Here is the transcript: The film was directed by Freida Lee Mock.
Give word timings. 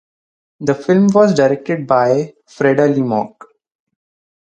The 0.59 0.73
film 0.73 1.09
was 1.13 1.35
directed 1.35 1.85
by 1.85 2.33
Freida 2.49 2.87
Lee 2.91 3.03
Mock. 3.03 3.45